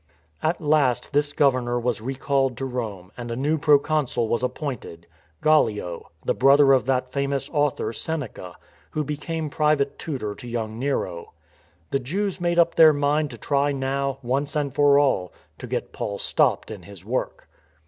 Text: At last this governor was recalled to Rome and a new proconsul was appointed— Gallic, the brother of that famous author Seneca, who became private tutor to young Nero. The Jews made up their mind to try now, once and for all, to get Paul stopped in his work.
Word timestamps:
At 0.41 0.59
last 0.59 1.13
this 1.13 1.31
governor 1.31 1.79
was 1.79 2.01
recalled 2.01 2.57
to 2.57 2.65
Rome 2.65 3.11
and 3.15 3.29
a 3.29 3.35
new 3.35 3.59
proconsul 3.59 4.27
was 4.27 4.41
appointed— 4.41 5.05
Gallic, 5.43 5.79
the 6.25 6.33
brother 6.33 6.73
of 6.73 6.87
that 6.87 7.11
famous 7.11 7.47
author 7.51 7.93
Seneca, 7.93 8.55
who 8.89 9.03
became 9.03 9.51
private 9.51 9.99
tutor 9.99 10.33
to 10.33 10.47
young 10.47 10.79
Nero. 10.79 11.33
The 11.91 11.99
Jews 11.99 12.41
made 12.41 12.57
up 12.57 12.73
their 12.73 12.93
mind 12.93 13.29
to 13.29 13.37
try 13.37 13.71
now, 13.71 14.17
once 14.23 14.55
and 14.55 14.73
for 14.73 14.97
all, 14.97 15.33
to 15.59 15.67
get 15.67 15.93
Paul 15.93 16.17
stopped 16.17 16.71
in 16.71 16.81
his 16.81 17.05
work. 17.05 17.47